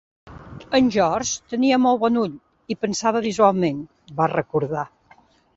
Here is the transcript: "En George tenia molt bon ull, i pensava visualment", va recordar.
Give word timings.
"En 0.77 0.87
George 0.95 1.51
tenia 1.53 1.79
molt 1.83 2.01
bon 2.05 2.17
ull, 2.23 2.33
i 2.75 2.79
pensava 2.87 3.23
visualment", 3.29 3.85
va 4.23 4.33
recordar. 4.37 4.89